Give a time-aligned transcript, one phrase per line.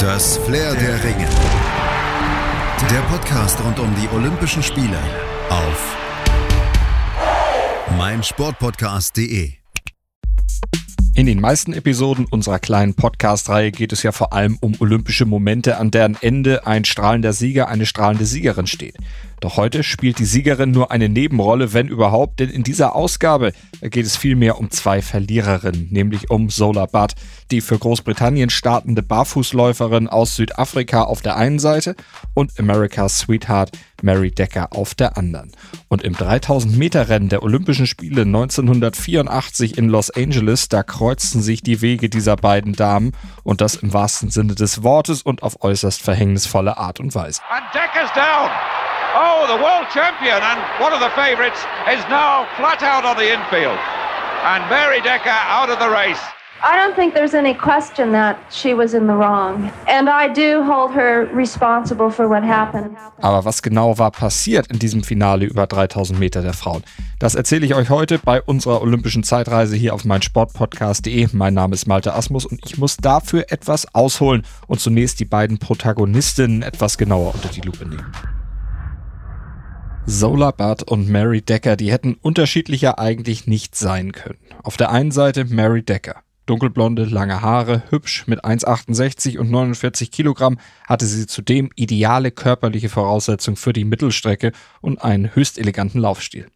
[0.00, 1.28] Das Flair der Ringe.
[2.90, 4.96] Der Podcast rund um die Olympischen Spiele
[5.50, 5.96] auf
[7.98, 9.52] meinsportpodcast.de.
[11.14, 15.76] In den meisten Episoden unserer kleinen Podcast-Reihe geht es ja vor allem um olympische Momente,
[15.76, 18.96] an deren Ende ein strahlender Sieger, eine strahlende Siegerin steht.
[19.40, 24.04] Doch heute spielt die Siegerin nur eine Nebenrolle, wenn überhaupt, denn in dieser Ausgabe geht
[24.04, 27.14] es vielmehr um zwei Verliererinnen, nämlich um Zola Butt,
[27.50, 31.96] die für Großbritannien startende Barfußläuferin aus Südafrika auf der einen Seite
[32.34, 33.72] und America's Sweetheart
[34.02, 35.52] Mary Decker auf der anderen.
[35.88, 41.62] Und im 3000 Meter Rennen der Olympischen Spiele 1984 in Los Angeles, da kreuzten sich
[41.62, 43.12] die Wege dieser beiden Damen
[43.42, 47.40] und das im wahrsten Sinne des Wortes und auf äußerst verhängnisvolle Art und Weise.
[47.50, 48.50] And Decker's down.
[49.12, 51.58] Oh, the world champion and one of the favourites
[51.90, 53.78] is now flat out on the infield.
[54.44, 56.20] And Mary Decker out of the race.
[56.62, 59.72] I don't think there's any question that she was in the wrong.
[59.88, 62.96] And I do hold her responsible for what happened.
[63.20, 66.84] Aber was genau war passiert in diesem Finale über 3000 Meter der Frauen?
[67.18, 71.30] Das erzähle ich euch heute bei unserer olympischen Zeitreise hier auf meinsportpodcast.de.
[71.32, 75.58] Mein Name ist Malte Asmus und ich muss dafür etwas ausholen und zunächst die beiden
[75.58, 78.12] Protagonistinnen etwas genauer unter die Lupe nehmen.
[80.06, 84.38] Zola Butt und Mary Decker, die hätten unterschiedlicher eigentlich nicht sein können.
[84.62, 86.22] Auf der einen Seite Mary Decker.
[86.46, 93.56] Dunkelblonde, lange Haare, hübsch, mit 1,68 und 49 Kilogramm hatte sie zudem ideale körperliche Voraussetzungen
[93.56, 96.46] für die Mittelstrecke und einen höchst eleganten Laufstil.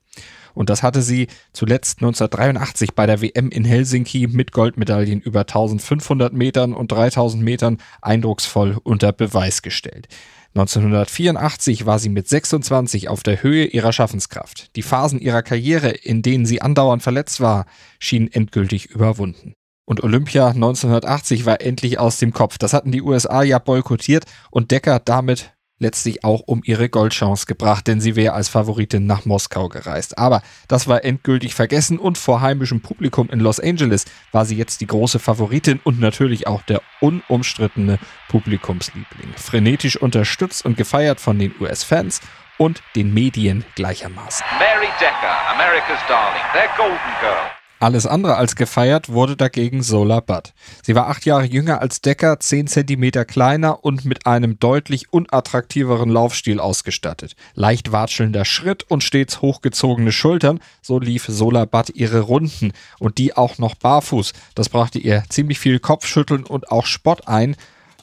[0.54, 6.32] Und das hatte sie zuletzt 1983 bei der WM in Helsinki mit Goldmedaillen über 1500
[6.32, 10.08] Metern und 3000 Metern eindrucksvoll unter Beweis gestellt.
[10.56, 14.74] 1984 war sie mit 26 auf der Höhe ihrer Schaffenskraft.
[14.76, 17.66] Die Phasen ihrer Karriere, in denen sie andauernd verletzt war,
[17.98, 19.54] schienen endgültig überwunden.
[19.84, 22.56] Und Olympia 1980 war endlich aus dem Kopf.
[22.56, 27.86] Das hatten die USA ja boykottiert und Decker damit letztlich auch um ihre Goldchance gebracht,
[27.86, 30.18] denn sie wäre als Favoritin nach Moskau gereist.
[30.18, 34.80] Aber das war endgültig vergessen und vor heimischem Publikum in Los Angeles war sie jetzt
[34.80, 39.34] die große Favoritin und natürlich auch der unumstrittene Publikumsliebling.
[39.36, 42.20] Frenetisch unterstützt und gefeiert von den US-Fans
[42.58, 44.46] und den Medien gleichermaßen.
[44.58, 47.63] Mary Decker, America's darling, their golden girl.
[47.84, 50.54] Alles andere als gefeiert wurde dagegen Sola Butt.
[50.82, 56.08] Sie war acht Jahre jünger als Decker, zehn Zentimeter kleiner und mit einem deutlich unattraktiveren
[56.08, 57.36] Laufstil ausgestattet.
[57.52, 63.36] Leicht watschelnder Schritt und stets hochgezogene Schultern, so lief Sola Butt ihre Runden und die
[63.36, 64.32] auch noch barfuß.
[64.54, 67.54] Das brachte ihr ziemlich viel Kopfschütteln und auch Spott ein,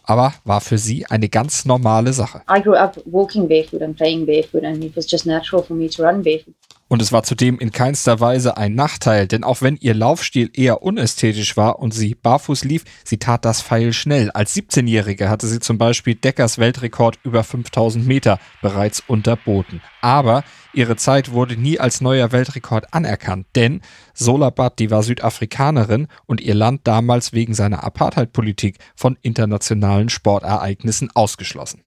[0.04, 2.44] aber war für sie eine ganz normale Sache.
[2.48, 5.90] I grew up walking barefoot and playing barefoot, and it was just natural for me
[5.90, 6.54] to run barefoot.
[6.92, 10.84] Und es war zudem in keinster Weise ein Nachteil, denn auch wenn ihr Laufstil eher
[10.84, 14.30] unästhetisch war und sie barfuß lief, sie tat das feilschnell.
[14.32, 19.82] Als 17-Jährige hatte sie zum Beispiel Deckers Weltrekord über 5000 Meter bereits unterboten.
[20.02, 20.44] Aber
[20.74, 23.80] ihre Zeit wurde nie als neuer Weltrekord anerkannt, denn
[24.14, 31.86] Solabat, die war Südafrikanerin und ihr Land damals wegen seiner Apartheidpolitik von internationalen Sportereignissen ausgeschlossen.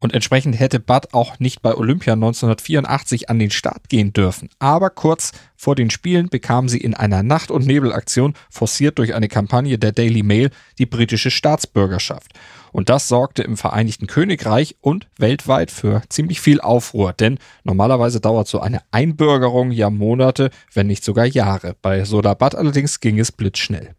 [0.00, 4.48] Und entsprechend hätte Bud auch nicht bei Olympia 1984 an den Start gehen dürfen.
[4.60, 9.26] Aber kurz vor den Spielen bekam sie in einer Nacht- und Nebelaktion, forciert durch eine
[9.26, 12.32] Kampagne der Daily Mail, die britische Staatsbürgerschaft.
[12.70, 18.46] Und das sorgte im Vereinigten Königreich und weltweit für ziemlich viel Aufruhr, denn normalerweise dauert
[18.46, 21.74] so eine Einbürgerung ja Monate, wenn nicht sogar Jahre.
[21.82, 23.96] Bei Sodabat allerdings ging es blitzschnell.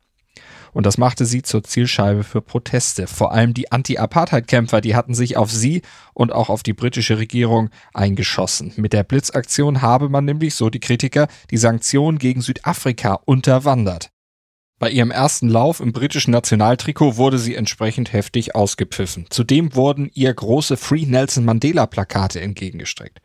[0.73, 3.07] Und das machte sie zur Zielscheibe für Proteste.
[3.07, 5.81] Vor allem die Anti-Apartheid-Kämpfer, die hatten sich auf sie
[6.13, 8.73] und auch auf die britische Regierung eingeschossen.
[8.75, 14.09] Mit der Blitzaktion habe man nämlich, so die Kritiker, die Sanktionen gegen Südafrika unterwandert.
[14.79, 19.25] Bei ihrem ersten Lauf im britischen Nationaltrikot wurde sie entsprechend heftig ausgepfiffen.
[19.29, 23.19] Zudem wurden ihr große Free Nelson Mandela Plakate entgegengestreckt.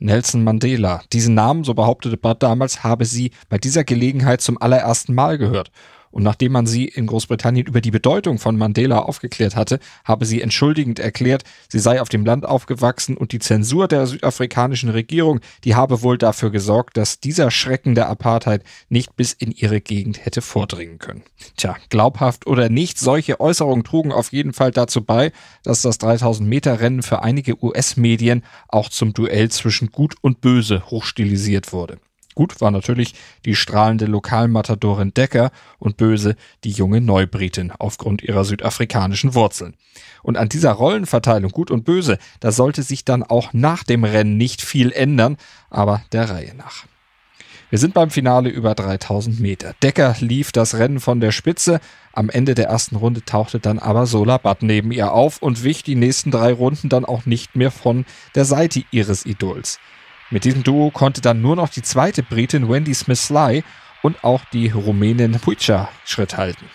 [0.00, 1.02] Nelson Mandela.
[1.12, 5.70] Diesen Namen, so behauptete Bud damals, habe sie bei dieser Gelegenheit zum allerersten Mal gehört.
[6.10, 10.40] Und nachdem man sie in Großbritannien über die Bedeutung von Mandela aufgeklärt hatte, habe sie
[10.40, 15.74] entschuldigend erklärt, sie sei auf dem Land aufgewachsen und die Zensur der südafrikanischen Regierung, die
[15.74, 20.42] habe wohl dafür gesorgt, dass dieser Schrecken der Apartheid nicht bis in ihre Gegend hätte
[20.42, 21.22] vordringen können.
[21.56, 26.48] Tja, glaubhaft oder nicht, solche Äußerungen trugen auf jeden Fall dazu bei, dass das 3000
[26.48, 31.98] Meter Rennen für einige US-Medien auch zum Duell zwischen Gut und Böse hochstilisiert wurde.
[32.38, 33.14] Gut war natürlich
[33.44, 35.50] die strahlende Lokalmatadorin Decker
[35.80, 39.74] und böse die junge Neubritin aufgrund ihrer südafrikanischen Wurzeln.
[40.22, 44.36] Und an dieser Rollenverteilung gut und böse, da sollte sich dann auch nach dem Rennen
[44.36, 45.36] nicht viel ändern,
[45.68, 46.84] aber der Reihe nach.
[47.70, 49.74] Wir sind beim Finale über 3000 Meter.
[49.82, 51.80] Decker lief das Rennen von der Spitze.
[52.12, 55.82] Am Ende der ersten Runde tauchte dann aber Sola Butt neben ihr auf und wich
[55.82, 58.06] die nächsten drei Runden dann auch nicht mehr von
[58.36, 59.80] der Seite ihres Idols.
[60.30, 63.64] Mit diesem Duo konnte dann nur noch die zweite Britin Wendy Smith-Sly
[64.02, 66.66] und auch die Rumänin Puica Schritt halten.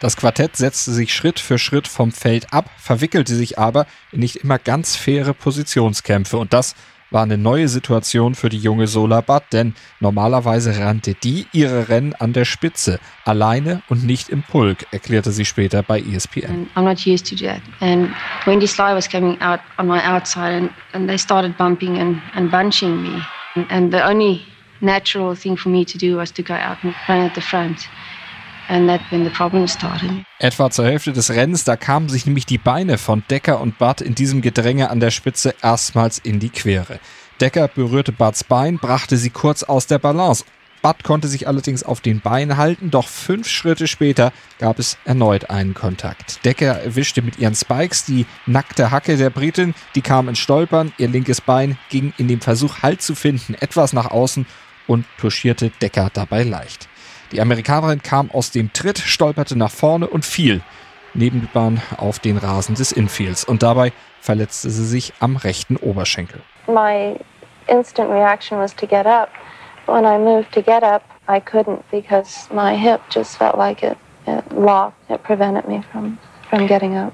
[0.00, 4.36] Das Quartett setzte sich Schritt für Schritt vom Feld ab, verwickelte sich aber in nicht
[4.36, 6.76] immer ganz faire Positionskämpfe und das
[7.10, 12.14] war eine neue Situation für die junge Sola Butt, denn normalerweise rannte die ihre Rennen
[12.14, 16.68] an der Spitze, alleine und nicht im Pulk, erklärte sie später bei ESPN.
[16.74, 17.60] I'm not used to that.
[17.80, 18.10] And
[18.46, 22.50] Wendy Sly was coming out on my outside and, and they started bumping and, and
[22.50, 23.22] bunching me.
[23.70, 24.42] And the only
[24.80, 27.88] natural thing for me to do was to go out and run at the front.
[30.38, 34.00] Etwa zur Hälfte des Rennens, da kamen sich nämlich die Beine von Decker und Bart
[34.00, 37.00] in diesem Gedränge an der Spitze erstmals in die Quere.
[37.40, 40.44] Decker berührte Barts Bein, brachte sie kurz aus der Balance.
[40.82, 45.50] Bart konnte sich allerdings auf den Beinen halten, doch fünf Schritte später gab es erneut
[45.50, 46.44] einen Kontakt.
[46.44, 51.08] Decker erwischte mit ihren Spikes die nackte Hacke der Britin, die kam ins Stolpern, ihr
[51.08, 54.46] linkes Bein ging in dem Versuch Halt zu finden etwas nach außen
[54.86, 56.88] und touchierte Decker dabei leicht.
[57.32, 60.62] Die Amerikanerin kam aus dem Tritt, stolperte nach vorne und fiel
[61.14, 65.76] neben die Bahn auf den Rasen des Infields und dabei verletzte sie sich am rechten
[65.76, 66.40] Oberschenkel.
[66.66, 67.18] My
[67.66, 69.28] instant reaction was to get up.
[69.86, 73.96] When I moved to get up, I couldn't because my hip just felt like it,
[74.26, 74.96] it locked.
[75.10, 77.12] It prevented me from, from getting up.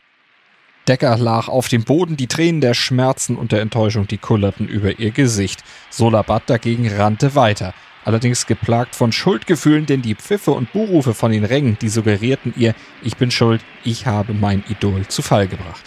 [0.87, 4.99] Decker lag auf dem Boden, die Tränen der Schmerzen und der Enttäuschung, die kullerten über
[4.99, 5.65] ihr Gesicht.
[5.89, 7.73] Solabat dagegen rannte weiter
[8.05, 12.75] allerdings geplagt von Schuldgefühlen, denn die Pfiffe und Buhrufe von den Rängen, die suggerierten ihr,
[13.03, 15.83] ich bin schuld, ich habe mein Idol zu Fall gebracht.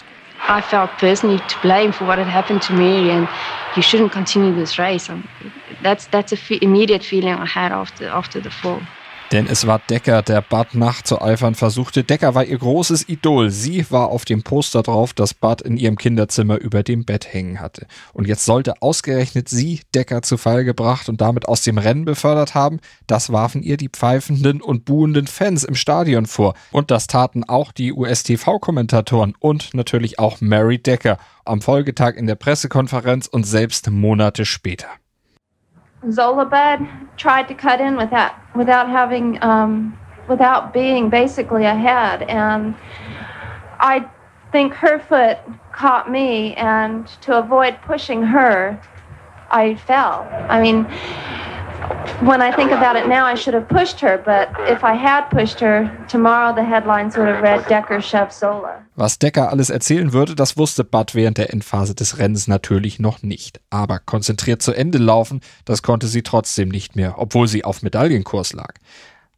[0.48, 3.28] I felt personally to blame for what had happened to me and
[3.76, 5.10] you shouldn't continue this race.
[5.82, 8.80] That's, that's a immediate feeling I had after, after the fall.
[9.30, 12.02] Denn es war Decker, der Bud nachzueifern versuchte.
[12.02, 13.50] Decker war ihr großes Idol.
[13.50, 17.60] Sie war auf dem Poster drauf, das Bud in ihrem Kinderzimmer über dem Bett hängen
[17.60, 17.86] hatte.
[18.14, 22.54] Und jetzt sollte ausgerechnet sie Decker zu Fall gebracht und damit aus dem Rennen befördert
[22.54, 22.80] haben.
[23.06, 26.54] Das warfen ihr die pfeifenden und buhenden Fans im Stadion vor.
[26.72, 32.36] Und das taten auch die US-TV-Kommentatoren und natürlich auch Mary Decker am Folgetag in der
[32.36, 34.88] Pressekonferenz und selbst Monate später.
[36.04, 39.98] Zolabed tried to cut in without without having um,
[40.28, 42.74] without being basically ahead, and
[43.80, 44.08] I
[44.52, 45.38] think her foot
[45.72, 48.80] caught me, and to avoid pushing her,
[49.50, 50.28] I fell.
[50.48, 50.86] I mean,
[52.20, 55.28] when I think about it now, I should have pushed her, but if I had
[55.30, 58.84] pushed her, tomorrow the headlines would have read Decker Chef Zola.
[58.96, 63.22] Was Decker alles erzählen würde, das wusste Bud während der Endphase des Rennens natürlich noch
[63.22, 63.60] nicht.
[63.70, 68.52] Aber konzentriert zu Ende laufen, das konnte sie trotzdem nicht mehr, obwohl sie auf Medaillenkurs
[68.52, 68.74] lag.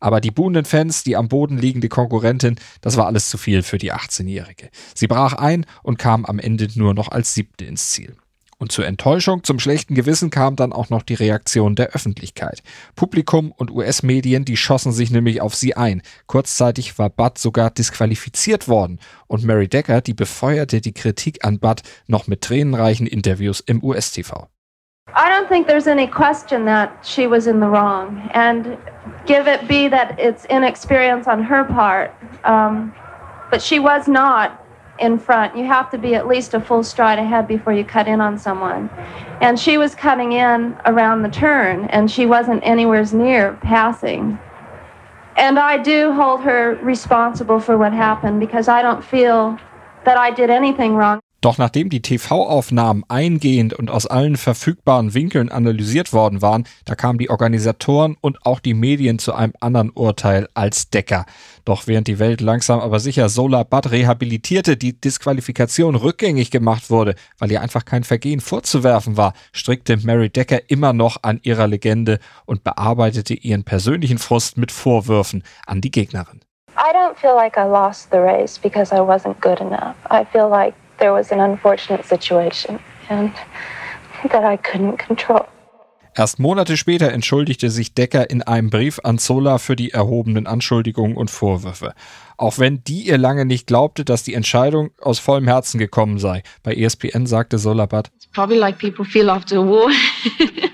[0.00, 3.76] Aber die buhenden Fans, die am Boden liegende Konkurrentin, das war alles zu viel für
[3.76, 4.70] die 18-Jährige.
[4.94, 8.16] Sie brach ein und kam am Ende nur noch als Siebte ins Ziel.
[8.60, 12.62] Und zur Enttäuschung, zum schlechten Gewissen kam dann auch noch die Reaktion der Öffentlichkeit.
[12.94, 16.02] Publikum und US-Medien, die schossen sich nämlich auf sie ein.
[16.26, 21.82] Kurzzeitig war Budd sogar disqualifiziert worden und Mary Decker, die befeuerte die Kritik an Budd
[22.06, 24.48] noch mit tränenreichen Interviews im US-TV.
[25.16, 28.76] I don't think there's any question that she was in the wrong, and
[29.26, 32.12] give it be that it's inexperience on her part,
[32.44, 32.92] um,
[33.50, 34.52] but she was not
[35.00, 35.56] in front.
[35.56, 38.38] You have to be at least a full stride ahead before you cut in on
[38.38, 38.90] someone.
[39.40, 44.38] And she was cutting in around the turn, and she wasn't anywhere near passing.
[45.36, 49.58] And I do hold her responsible for what happened because I don't feel
[50.04, 51.20] that I did anything wrong.
[51.40, 57.18] Doch nachdem die TV-Aufnahmen eingehend und aus allen verfügbaren Winkeln analysiert worden waren, da kamen
[57.18, 61.24] die Organisatoren und auch die Medien zu einem anderen Urteil als Decker.
[61.64, 67.14] Doch während die Welt langsam aber sicher Solar Bad rehabilitierte, die Disqualifikation rückgängig gemacht wurde,
[67.38, 72.18] weil ihr einfach kein Vergehen vorzuwerfen war, strickte Mary Decker immer noch an ihrer Legende
[72.44, 76.40] und bearbeitete ihren persönlichen Frust mit Vorwürfen an die Gegnerin.
[76.76, 79.96] I don't feel like I lost the race because I wasn't good enough.
[80.10, 82.78] I feel like there was an unfortunate situation
[83.08, 83.32] and
[84.30, 85.46] that I couldn't control.
[86.16, 91.16] Erst Monate später entschuldigte sich Decker in einem Brief an Zola für die erhobenen Anschuldigungen
[91.16, 91.94] und Vorwürfe.
[92.36, 96.42] Auch wenn die ihr lange nicht glaubte, dass die Entscheidung aus vollem Herzen gekommen sei.
[96.64, 99.90] Bei ESPN sagte Solabat: It's probably like people feel after a war.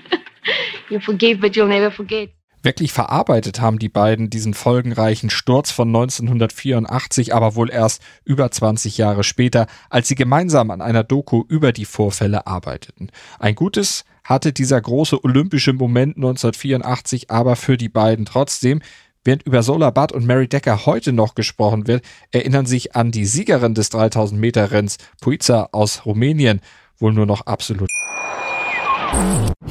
[0.89, 2.29] you forgive, but you'll never forget.
[2.67, 8.97] Wirklich verarbeitet haben die beiden diesen folgenreichen Sturz von 1984 aber wohl erst über 20
[8.97, 13.07] Jahre später, als sie gemeinsam an einer Doku über die Vorfälle arbeiteten.
[13.39, 18.81] Ein gutes, hatte dieser große olympische Moment 1984 aber für die beiden trotzdem.
[19.23, 23.25] Während über Solar Budd und Mary Decker heute noch gesprochen wird, erinnern sich an die
[23.25, 26.59] Siegerin des 3000 Meter Renns, Puiza aus Rumänien,
[26.99, 27.89] wohl nur noch absolut.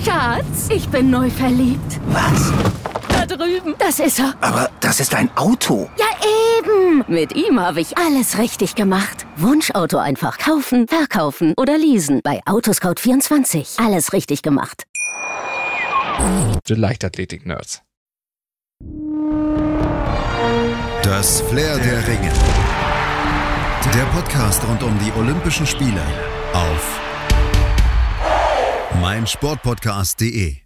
[0.02, 2.00] Schatz, ich bin neu verliebt.
[2.08, 2.52] Was?
[3.36, 3.74] Drüben.
[3.78, 4.34] Das ist er.
[4.40, 5.88] Aber das ist ein Auto.
[5.98, 6.06] Ja,
[6.58, 7.04] eben.
[7.08, 9.26] Mit ihm habe ich alles richtig gemacht.
[9.36, 12.20] Wunschauto einfach kaufen, verkaufen oder leasen.
[12.22, 13.84] Bei Autoscout24.
[13.84, 14.84] Alles richtig gemacht.
[16.68, 17.82] Die Leichtathletik-Nerds.
[21.02, 22.32] Das Flair der Ringe.
[23.94, 26.02] Der Podcast rund um die Olympischen Spiele
[26.52, 27.00] auf
[29.00, 30.65] meinsportpodcast.de.